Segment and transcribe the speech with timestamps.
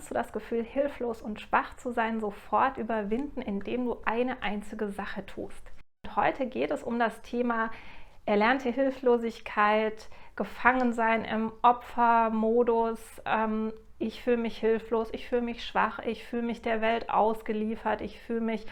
[0.00, 4.88] kannst du das Gefühl, hilflos und schwach zu sein, sofort überwinden, indem du eine einzige
[4.88, 5.70] Sache tust.
[6.06, 7.70] Und heute geht es um das Thema
[8.24, 12.98] erlernte Hilflosigkeit, Gefangensein im Opfermodus.
[13.26, 18.00] Ähm, ich fühle mich hilflos, ich fühle mich schwach, ich fühle mich der Welt ausgeliefert,
[18.00, 18.64] ich fühle mich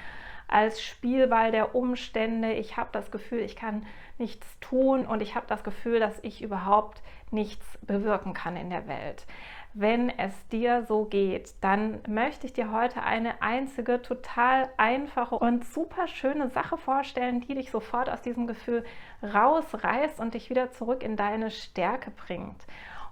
[0.49, 2.53] als Spielball der Umstände.
[2.55, 3.87] Ich habe das Gefühl, ich kann
[4.19, 8.89] nichts tun und ich habe das Gefühl, dass ich überhaupt nichts bewirken kann in der
[8.89, 9.27] Welt.
[9.75, 15.65] Wenn es dir so geht, dann möchte ich dir heute eine einzige, total einfache und
[15.67, 18.85] super schöne Sache vorstellen, die dich sofort aus diesem Gefühl
[19.23, 22.67] rausreißt und dich wieder zurück in deine Stärke bringt.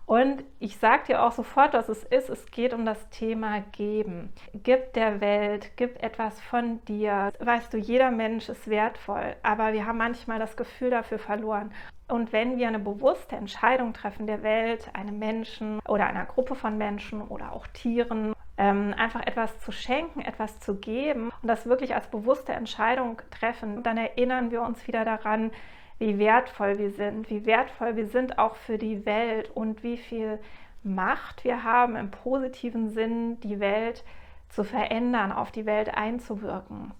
[0.06, 2.30] Und ich sage dir auch sofort, was es ist.
[2.30, 4.32] Es geht um das Thema Geben.
[4.54, 7.32] Gib der Welt, gib etwas von dir.
[7.40, 11.72] Weißt du, jeder Mensch ist wertvoll, aber wir haben manchmal das Gefühl dafür verloren.
[12.08, 16.78] Und wenn wir eine bewusste Entscheidung treffen der Welt, einem Menschen oder einer Gruppe von
[16.78, 21.96] Menschen oder auch Tieren, ähm, einfach etwas zu schenken, etwas zu geben und das wirklich
[21.96, 25.50] als bewusste Entscheidung treffen, dann erinnern wir uns wieder daran,
[25.98, 30.38] wie wertvoll wir sind, wie wertvoll wir sind auch für die Welt und wie viel
[30.82, 34.04] Macht wir haben im positiven Sinn, die Welt
[34.48, 36.92] zu verändern, auf die Welt einzuwirken.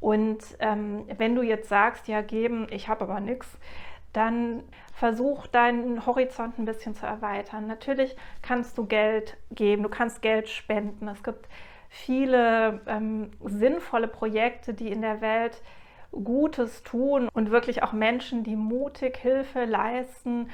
[0.00, 3.58] Und ähm, wenn du jetzt sagst, ja, geben, ich habe aber nichts,
[4.12, 7.66] dann versuch deinen Horizont ein bisschen zu erweitern.
[7.66, 11.08] Natürlich kannst du Geld geben, du kannst Geld spenden.
[11.08, 11.48] Es gibt
[11.88, 15.62] viele ähm, sinnvolle Projekte, die in der Welt
[16.12, 20.50] Gutes tun und wirklich auch Menschen, die mutig Hilfe leisten.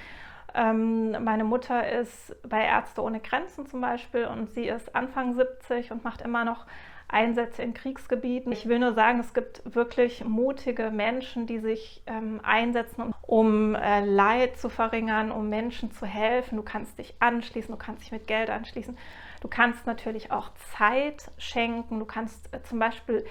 [0.55, 5.93] Ähm, meine Mutter ist bei Ärzte ohne Grenzen zum Beispiel und sie ist Anfang 70
[5.93, 6.67] und macht immer noch
[7.09, 8.53] Einsätze in Kriegsgebieten.
[8.53, 14.05] Ich will nur sagen, es gibt wirklich mutige Menschen, die sich ähm, einsetzen, um äh,
[14.05, 16.57] Leid zu verringern, um Menschen zu helfen.
[16.57, 18.97] Du kannst dich anschließen, du kannst dich mit Geld anschließen.
[19.41, 21.99] Du kannst natürlich auch Zeit schenken.
[21.99, 23.25] Du kannst äh, zum Beispiel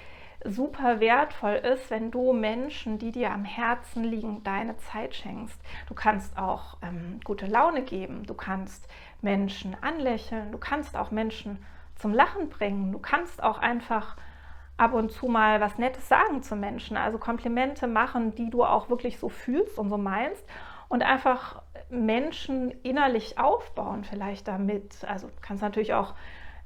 [0.44, 5.60] super wertvoll ist, wenn du Menschen, die dir am Herzen liegen, deine Zeit schenkst.
[5.88, 8.88] Du kannst auch ähm, gute Laune geben, du kannst
[9.22, 11.64] Menschen anlächeln, du kannst auch Menschen
[11.96, 14.16] zum Lachen bringen, du kannst auch einfach
[14.78, 18.90] ab und zu mal was Nettes sagen zu Menschen, also Komplimente machen, die du auch
[18.90, 20.44] wirklich so fühlst und so meinst
[20.88, 25.04] und einfach Menschen innerlich aufbauen vielleicht damit.
[25.06, 26.14] Also du kannst natürlich auch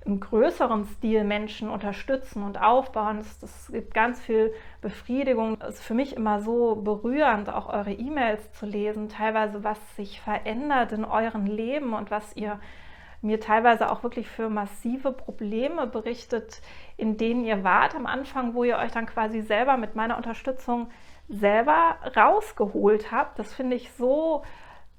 [0.04, 3.20] im größeren Stil Menschen unterstützen und aufbauen.
[3.20, 5.58] Es, das gibt ganz viel Befriedigung.
[5.62, 10.20] Es ist für mich immer so berührend, auch eure E-Mails zu lesen, teilweise was sich
[10.20, 12.60] verändert in eurem Leben und was ihr
[13.22, 16.62] mir teilweise auch wirklich für massive Probleme berichtet,
[16.98, 20.90] in denen ihr wart am Anfang, wo ihr euch dann quasi selber mit meiner Unterstützung
[21.30, 23.38] selber rausgeholt habt.
[23.38, 24.42] Das finde ich so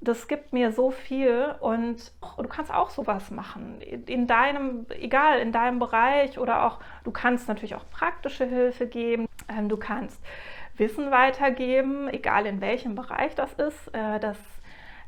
[0.02, 3.80] das gibt mir so viel und du kannst auch sowas machen.
[3.80, 9.28] In deinem, egal, in deinem Bereich oder auch, du kannst natürlich auch praktische Hilfe geben.
[9.48, 10.20] Ähm, du kannst
[10.76, 14.38] Wissen weitergeben, egal in welchem Bereich das ist, äh, das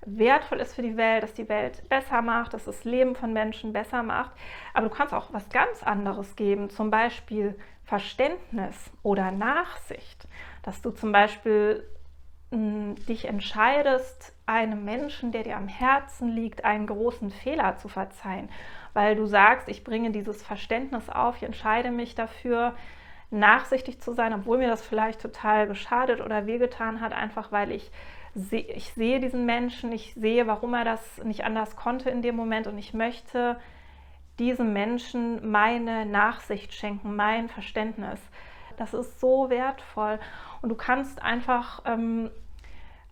[0.06, 3.72] wertvoll ist für die Welt, dass die Welt besser macht, dass das Leben von Menschen
[3.72, 4.30] besser macht.
[4.74, 10.28] Aber du kannst auch was ganz anderes geben, zum Beispiel Verständnis oder Nachsicht,
[10.62, 11.84] dass du zum Beispiel
[12.54, 18.48] dich entscheidest, einem Menschen, der dir am Herzen liegt, einen großen Fehler zu verzeihen,
[18.92, 22.74] weil du sagst, ich bringe dieses Verständnis auf, ich entscheide mich dafür,
[23.30, 27.90] nachsichtig zu sein, obwohl mir das vielleicht total geschadet oder wehgetan hat, einfach weil ich,
[28.34, 32.36] seh, ich sehe diesen Menschen, ich sehe, warum er das nicht anders konnte in dem
[32.36, 33.58] Moment und ich möchte
[34.38, 38.20] diesem Menschen meine Nachsicht schenken, mein Verständnis.
[38.76, 40.18] Das ist so wertvoll
[40.62, 42.30] und du kannst einfach ähm,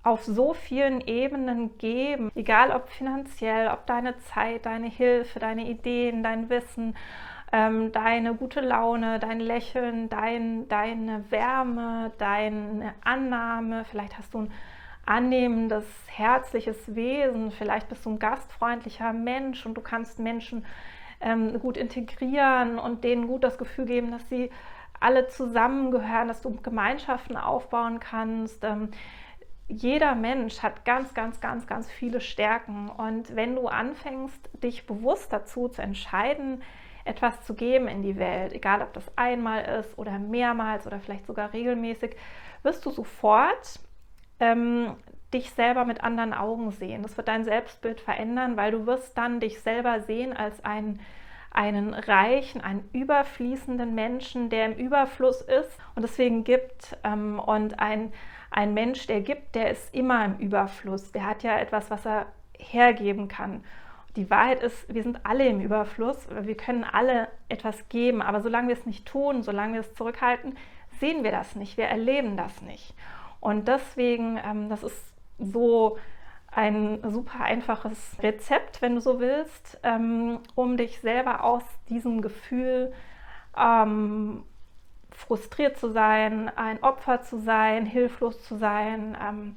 [0.02, 6.22] auf so vielen Ebenen geben, egal ob finanziell, ob deine Zeit, deine Hilfe, deine Ideen,
[6.22, 6.96] dein Wissen,
[7.52, 13.84] ähm, deine gute Laune, dein Lächeln, dein, deine Wärme, deine Annahme.
[13.84, 14.52] Vielleicht hast du ein
[15.04, 20.64] annehmendes, herzliches Wesen, vielleicht bist du ein gastfreundlicher Mensch und du kannst Menschen
[21.20, 24.50] ähm, gut integrieren und denen gut das Gefühl geben, dass sie
[25.00, 28.64] alle zusammengehören, dass du Gemeinschaften aufbauen kannst.
[28.64, 28.90] Ähm,
[29.72, 32.88] jeder Mensch hat ganz, ganz, ganz, ganz viele Stärken.
[32.88, 36.62] Und wenn du anfängst, dich bewusst dazu zu entscheiden,
[37.04, 41.26] etwas zu geben in die Welt, egal ob das einmal ist oder mehrmals oder vielleicht
[41.26, 42.14] sogar regelmäßig,
[42.62, 43.80] wirst du sofort
[44.38, 44.96] ähm,
[45.34, 47.02] dich selber mit anderen Augen sehen.
[47.02, 51.00] Das wird dein Selbstbild verändern, weil du wirst dann dich selber sehen als einen,
[51.50, 58.12] einen reichen, einen überfließenden Menschen, der im Überfluss ist und deswegen gibt ähm, und ein
[58.52, 61.12] ein Mensch, der gibt, der ist immer im Überfluss.
[61.12, 62.26] Der hat ja etwas, was er
[62.58, 63.64] hergeben kann.
[64.16, 68.68] die Wahrheit ist, wir sind alle im Überfluss, wir können alle etwas geben, aber solange
[68.68, 70.58] wir es nicht tun, solange wir es zurückhalten,
[71.00, 72.94] sehen wir das nicht, wir erleben das nicht.
[73.40, 75.96] Und deswegen, ähm, das ist so
[76.50, 82.92] ein super einfaches Rezept, wenn du so willst, ähm, um dich selber aus diesem Gefühl
[83.56, 84.44] ähm,
[85.14, 89.56] frustriert zu sein, ein Opfer zu sein, hilflos zu sein, ähm,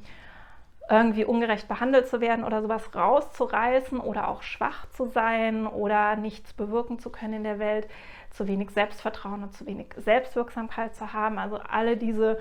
[0.90, 6.54] irgendwie ungerecht behandelt zu werden oder sowas rauszureißen oder auch schwach zu sein oder nichts
[6.54, 7.88] bewirken zu können in der Welt,
[8.30, 11.40] zu wenig Selbstvertrauen und zu wenig Selbstwirksamkeit zu haben.
[11.40, 12.38] Also alle diese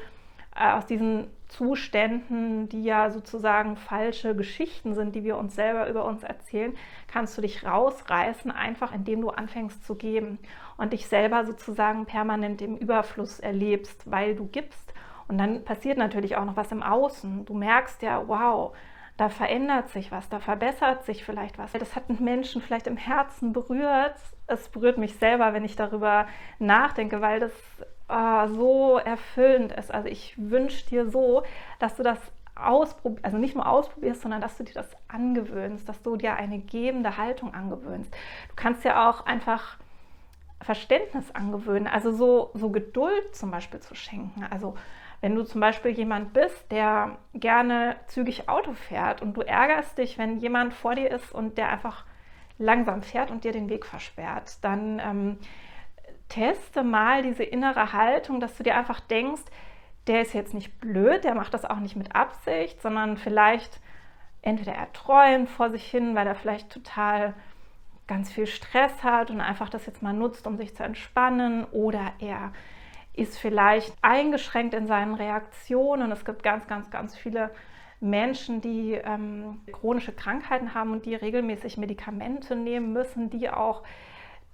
[0.54, 6.22] aus diesen Zuständen, die ja sozusagen falsche Geschichten sind, die wir uns selber über uns
[6.22, 6.74] erzählen,
[7.06, 10.38] kannst du dich rausreißen, einfach indem du anfängst zu geben
[10.76, 14.92] und dich selber sozusagen permanent im Überfluss erlebst, weil du gibst.
[15.28, 17.44] Und dann passiert natürlich auch noch was im Außen.
[17.46, 18.76] Du merkst ja, wow,
[19.16, 21.72] da verändert sich was, da verbessert sich vielleicht was.
[21.72, 24.16] Das hat einen Menschen vielleicht im Herzen berührt.
[24.46, 26.26] Es berührt mich selber, wenn ich darüber
[26.58, 27.52] nachdenke, weil das
[28.08, 29.92] äh, so erfüllend ist.
[29.92, 31.42] Also ich wünsche dir so,
[31.78, 32.18] dass du das
[32.56, 36.58] ausprobierst, also nicht nur ausprobierst, sondern dass du dir das angewöhnst, dass du dir eine
[36.58, 38.12] gebende Haltung angewöhnst.
[38.48, 39.76] Du kannst ja auch einfach
[40.60, 44.46] Verständnis angewöhnen, also so, so Geduld zum Beispiel zu schenken.
[44.50, 44.74] Also
[45.20, 50.18] wenn du zum Beispiel jemand bist, der gerne zügig Auto fährt und du ärgerst dich,
[50.18, 52.04] wenn jemand vor dir ist und der einfach
[52.58, 55.38] langsam fährt und dir den Weg versperrt, dann ähm,
[56.34, 59.42] teste mal diese innere Haltung, dass du dir einfach denkst,
[60.06, 63.80] der ist jetzt nicht blöd, der macht das auch nicht mit Absicht, sondern vielleicht
[64.42, 67.34] entweder er träumt vor sich hin, weil er vielleicht total
[68.06, 72.12] ganz viel Stress hat und einfach das jetzt mal nutzt, um sich zu entspannen, oder
[72.18, 72.52] er
[73.14, 76.12] ist vielleicht eingeschränkt in seinen Reaktionen.
[76.12, 77.50] Es gibt ganz, ganz, ganz viele
[78.00, 83.84] Menschen, die ähm, chronische Krankheiten haben und die regelmäßig Medikamente nehmen müssen, die auch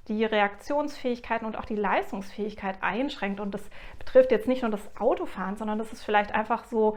[0.08, 3.40] die Reaktionsfähigkeiten und auch die Leistungsfähigkeit einschränkt.
[3.40, 3.62] Und das
[3.98, 6.96] betrifft jetzt nicht nur das Autofahren, sondern das ist vielleicht einfach so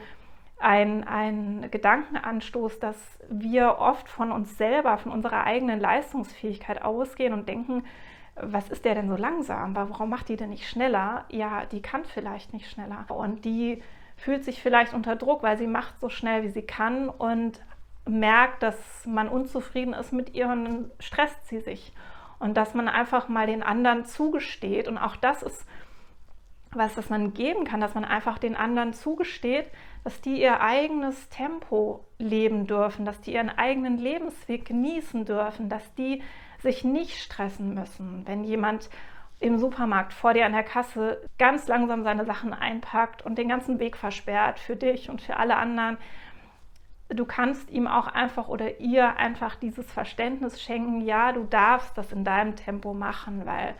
[0.59, 7.49] ein, ein Gedankenanstoß, dass wir oft von uns selber, von unserer eigenen Leistungsfähigkeit ausgehen und
[7.49, 7.83] denken,
[8.35, 9.75] was ist der denn so langsam?
[9.75, 11.25] Warum macht die denn nicht schneller?
[11.29, 13.05] Ja, die kann vielleicht nicht schneller.
[13.09, 13.83] Und die
[14.15, 17.59] fühlt sich vielleicht unter Druck, weil sie macht so schnell, wie sie kann und
[18.05, 21.93] merkt, dass man unzufrieden ist mit ihr und stresst sie sich
[22.43, 24.89] und dass man einfach mal den anderen zugesteht.
[24.89, 25.65] Und auch das ist
[26.71, 29.67] was, das man geben kann, dass man einfach den anderen zugesteht,
[30.03, 35.93] dass die ihr eigenes Tempo leben dürfen, dass die ihren eigenen Lebensweg genießen dürfen, dass
[35.95, 36.21] die
[36.61, 38.89] sich nicht stressen müssen, wenn jemand
[39.39, 43.79] im Supermarkt vor dir an der Kasse ganz langsam seine Sachen einpackt und den ganzen
[43.79, 45.97] Weg versperrt für dich und für alle anderen
[47.13, 52.11] du kannst ihm auch einfach oder ihr einfach dieses Verständnis schenken, ja, du darfst das
[52.11, 53.75] in deinem Tempo machen, weil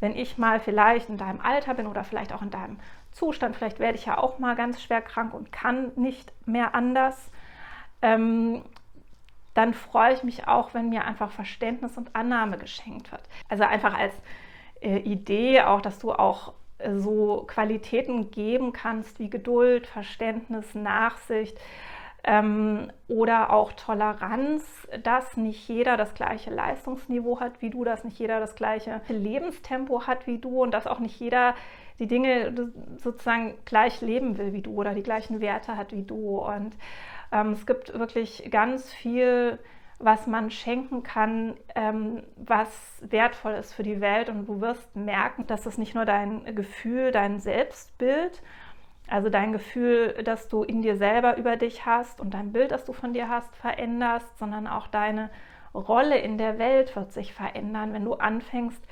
[0.00, 2.78] wenn ich mal vielleicht in deinem Alter bin oder vielleicht auch in deinem
[3.12, 7.30] Zustand, vielleicht werde ich ja auch mal ganz schwer krank und kann nicht mehr anders,
[8.02, 8.62] ähm,
[9.54, 13.22] dann freue ich mich auch, wenn mir einfach Verständnis und Annahme geschenkt wird.
[13.48, 14.14] Also einfach als
[14.80, 21.58] äh, Idee auch, dass du auch äh, so Qualitäten geben kannst wie Geduld, Verständnis, Nachsicht,
[22.24, 28.18] ähm, oder auch Toleranz, dass nicht jeder das gleiche Leistungsniveau hat wie du, dass nicht
[28.18, 31.54] jeder das gleiche Lebenstempo hat wie du und dass auch nicht jeder
[31.98, 32.54] die Dinge
[32.98, 36.38] sozusagen gleich leben will wie du oder die gleichen Werte hat wie du.
[36.38, 36.74] Und
[37.32, 39.58] ähm, es gibt wirklich ganz viel,
[39.98, 42.68] was man schenken kann, ähm, was
[43.00, 44.28] wertvoll ist für die Welt.
[44.28, 48.42] Und du wirst merken, dass es nicht nur dein Gefühl, dein Selbstbild,
[49.08, 52.84] also dein Gefühl, das du in dir selber über dich hast und dein Bild, das
[52.84, 55.30] du von dir hast, veränderst, sondern auch deine
[55.74, 58.82] Rolle in der Welt wird sich verändern, wenn du anfängst,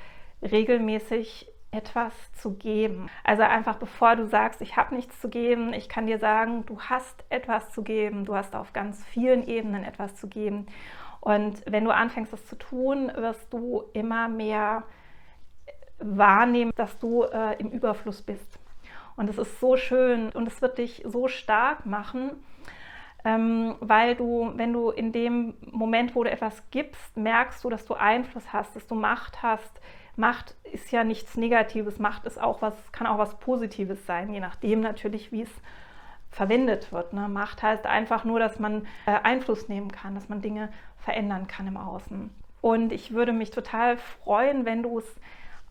[0.41, 3.09] regelmäßig etwas zu geben.
[3.23, 6.79] Also einfach bevor du sagst, ich habe nichts zu geben, ich kann dir sagen, du
[6.79, 10.67] hast etwas zu geben, du hast auf ganz vielen Ebenen etwas zu geben.
[11.19, 14.83] Und wenn du anfängst, das zu tun, wirst du immer mehr
[15.99, 18.59] wahrnehmen, dass du äh, im Überfluss bist.
[19.17, 22.31] Und es ist so schön und es wird dich so stark machen,
[23.25, 27.85] ähm, weil du, wenn du in dem Moment, wo du etwas gibst, merkst du, dass
[27.85, 29.81] du Einfluss hast, dass du Macht hast.
[30.15, 34.39] Macht ist ja nichts Negatives, Macht ist auch was, kann auch was Positives sein, je
[34.39, 35.51] nachdem natürlich, wie es
[36.31, 37.13] verwendet wird.
[37.13, 37.27] Ne?
[37.27, 41.67] Macht heißt einfach nur, dass man äh, Einfluss nehmen kann, dass man Dinge verändern kann
[41.67, 42.29] im Außen.
[42.61, 45.15] Und ich würde mich total freuen, wenn du es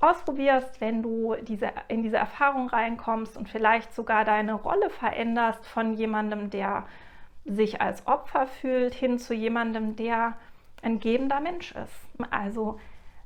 [0.01, 5.95] ausprobierst, wenn du diese, in diese Erfahrung reinkommst und vielleicht sogar deine Rolle veränderst von
[5.95, 6.87] jemandem, der
[7.45, 10.37] sich als Opfer fühlt, hin zu jemandem, der
[10.83, 12.31] ein gebender Mensch ist.
[12.31, 12.79] Also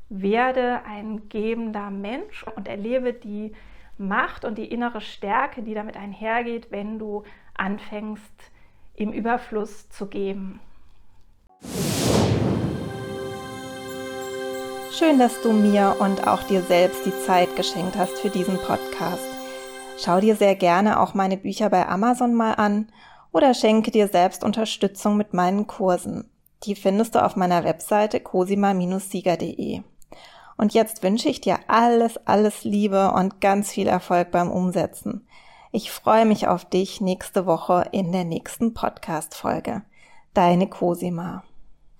[0.09, 3.53] werde ein gebender Mensch und erlebe die
[3.99, 7.25] Macht und die innere Stärke, die damit einhergeht, wenn du
[7.55, 8.51] anfängst,
[8.95, 10.61] im Überfluss zu geben.
[15.01, 19.27] Schön, dass du mir und auch dir selbst die Zeit geschenkt hast für diesen Podcast.
[19.97, 22.93] Schau dir sehr gerne auch meine Bücher bei Amazon mal an
[23.33, 26.29] oder schenke dir selbst Unterstützung mit meinen Kursen.
[26.65, 29.81] Die findest du auf meiner Webseite cosima-sieger.de.
[30.59, 35.27] Und jetzt wünsche ich dir alles, alles Liebe und ganz viel Erfolg beim Umsetzen.
[35.73, 39.81] Ich freue mich auf dich nächste Woche in der nächsten Podcast-Folge.
[40.35, 41.43] Deine Cosima.